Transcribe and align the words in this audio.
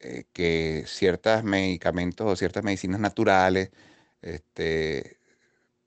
eh, 0.00 0.24
que 0.32 0.84
ciertos 0.86 1.44
medicamentos 1.44 2.26
o 2.26 2.36
ciertas 2.36 2.64
medicinas 2.64 3.00
naturales 3.00 3.70
este, 4.22 5.18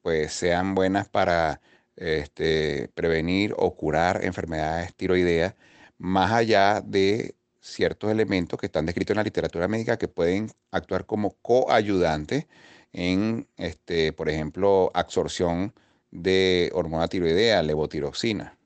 pues 0.01 0.33
sean 0.33 0.75
buenas 0.75 1.09
para 1.09 1.61
este, 1.95 2.89
prevenir 2.93 3.53
o 3.57 3.75
curar 3.75 4.25
enfermedades 4.25 4.93
tiroideas, 4.95 5.55
más 5.97 6.31
allá 6.31 6.81
de 6.81 7.35
ciertos 7.61 8.11
elementos 8.11 8.59
que 8.59 8.65
están 8.65 8.85
descritos 8.85 9.11
en 9.13 9.17
la 9.17 9.23
literatura 9.23 9.67
médica 9.67 9.97
que 9.97 10.07
pueden 10.07 10.51
actuar 10.71 11.05
como 11.05 11.31
coayudantes 11.41 12.47
en, 12.93 13.47
este, 13.57 14.13
por 14.13 14.29
ejemplo, 14.29 14.91
absorción 14.93 15.73
de 16.11 16.71
hormona 16.73 17.07
tiroidea, 17.07 17.61
levotiroxina. 17.63 18.57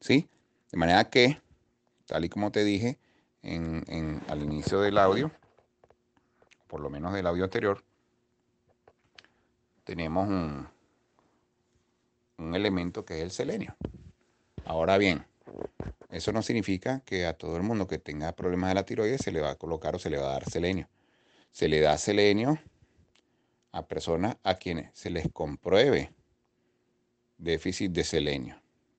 ¿Sí? 0.00 0.28
De 0.70 0.78
manera 0.78 1.04
que, 1.04 1.40
tal 2.06 2.24
y 2.24 2.28
como 2.28 2.50
te 2.50 2.64
dije 2.64 2.98
en, 3.44 4.22
al 4.28 4.42
inicio 4.42 4.80
del 4.80 4.98
audio, 4.98 5.30
por 6.66 6.80
lo 6.80 6.90
menos 6.90 7.12
del 7.12 7.26
audio 7.26 7.44
anterior, 7.44 7.84
tenemos 9.84 10.28
un, 10.28 10.68
un 12.38 12.54
elemento 12.54 13.04
que 13.04 13.18
es 13.18 13.22
el 13.22 13.30
selenio. 13.30 13.76
Ahora 14.64 14.96
bien, 14.98 15.26
eso 16.10 16.32
no 16.32 16.42
significa 16.42 17.00
que 17.00 17.26
a 17.26 17.34
todo 17.34 17.56
el 17.56 17.62
mundo 17.62 17.86
que 17.86 17.98
tenga 17.98 18.32
problemas 18.32 18.70
de 18.70 18.74
la 18.74 18.84
tiroides 18.84 19.20
se 19.20 19.32
le 19.32 19.40
va 19.40 19.50
a 19.50 19.56
colocar 19.56 19.94
o 19.94 19.98
se 19.98 20.10
le 20.10 20.16
va 20.16 20.28
a 20.28 20.32
dar 20.32 20.50
selenio. 20.50 20.88
Se 21.52 21.68
le 21.68 21.80
da 21.80 21.98
selenio 21.98 22.58
a 23.72 23.86
personas 23.86 24.36
a 24.42 24.54
quienes 24.54 24.96
se 24.96 25.10
les 25.10 25.28
compruebe 25.32 26.12
déficit 27.36 27.92
de 27.92 28.04
selenio. 28.04 28.56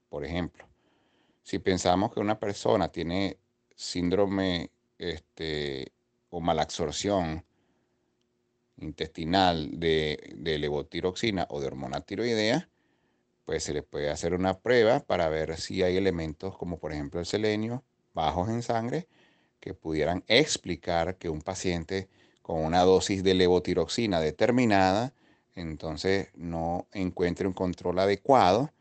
Por 0.10 0.24
ejemplo, 0.24 0.66
si 1.42 1.60
pensamos 1.60 2.14
que 2.14 2.20
una 2.20 2.40
persona 2.40 2.90
tiene 2.90 3.38
síndrome 3.76 4.72
este, 4.98 5.92
o 6.30 6.42
malabsorción 6.42 7.46
intestinal 8.78 9.80
de, 9.80 10.34
de 10.36 10.58
levotiroxina 10.60 11.48
o 11.50 11.62
de 11.62 11.68
hormona 11.68 12.02
tiroidea, 12.02 12.70
pues 13.46 13.64
se 13.64 13.74
le 13.74 13.84
puede 13.84 14.10
hacer 14.10 14.34
una 14.34 14.60
prueba 14.60 15.00
para 15.00 15.30
ver 15.30 15.58
si 15.58 15.84
hay 15.84 15.98
elementos 15.98 16.58
como 16.58 16.80
por 16.80 16.92
ejemplo 16.92 17.20
el 17.20 17.26
selenio 17.26 17.84
bajos 18.14 18.50
en 18.50 18.64
sangre 18.64 19.08
que 19.60 19.74
pudieran 19.74 20.24
explicar 20.28 21.18
que 21.18 21.30
un 21.30 21.42
paciente 21.42 22.10
con 22.42 22.64
una 22.64 22.82
dosis 22.82 23.24
de 23.24 23.36
levotiroxina 23.36 24.20
determinada 24.20 25.14
entonces 25.56 26.30
no 26.36 26.88
encuentre 26.92 27.48
un 27.48 27.54
control 27.54 28.00
adecuado 28.00 28.72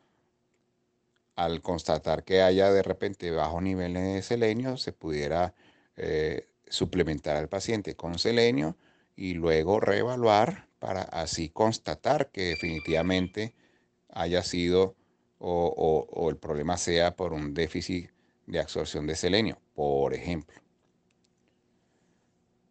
al 1.37 1.63
constatar 1.63 2.25
que 2.25 2.43
haya 2.43 2.71
de 2.73 2.83
repente 2.83 3.31
bajos 3.31 3.63
niveles 3.63 4.15
de 4.15 4.23
selenio, 4.23 4.77
se 4.77 4.93
pudiera 4.93 5.55
eh, 5.97 6.49
suplementar 6.69 7.37
al 7.37 7.49
paciente 7.49 7.97
con 7.97 8.19
selenio 8.19 8.77
y 9.17 9.35
luego 9.35 9.81
reevaluar 9.81 10.69
para 10.79 11.03
así 11.03 11.49
constatar 11.49 12.31
que 12.31 12.43
definitivamente 12.43 13.55
haya 14.11 14.43
sido 14.43 14.97
o, 15.39 16.29
el 16.31 16.37
problema 16.37 16.77
sea 16.79 17.17
por 17.17 17.33
un 17.33 17.53
déficit 17.53 18.11
de 18.47 18.61
absorción 18.61 19.07
de 19.07 19.15
selenio, 19.15 19.59
por 19.75 20.15
ejemplo. 20.15 20.59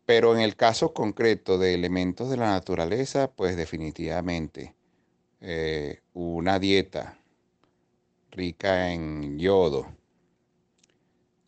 Pero 0.06 0.36
en 0.36 0.42
el 0.42 0.56
caso 0.56 0.94
concreto 0.94 1.58
de 1.58 1.74
elementos 1.76 2.30
de 2.30 2.38
la 2.38 2.50
naturaleza, 2.52 3.32
pues 3.32 3.56
definitivamente 3.56 4.76
eh, 5.40 6.02
una 6.14 6.60
dieta 6.60 7.23
rica 8.34 8.92
en 8.92 9.38
yodo, 9.38 9.88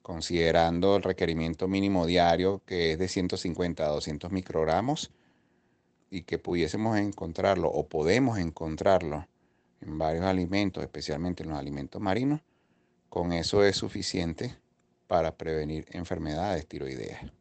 considerando 0.01 0.95
el 0.95 1.03
requerimiento 1.03 1.67
mínimo 1.67 2.05
diario 2.05 2.61
que 2.65 2.93
es 2.93 2.99
de 2.99 3.07
150 3.07 3.83
a 3.83 3.89
200 3.89 4.31
microgramos 4.31 5.11
y 6.11 6.21
que 6.21 6.37
pudiésemos 6.37 6.97
encontrarlo 6.97 7.69
o 7.69 7.87
podemos 7.87 8.37
encontrarlo 8.37 9.27
en 9.81 9.97
varios 9.97 10.25
alimentos, 10.25 10.83
especialmente 10.83 11.43
en 11.43 11.49
los 11.49 11.59
alimentos 11.59 12.01
marinos, 12.01 12.41
con 13.09 13.33
eso 13.33 13.63
es 13.63 13.75
suficiente 13.75 14.55
para 15.07 15.35
prevenir 15.35 15.85
enfermedades 15.91 16.67
tiroideas. 16.67 17.31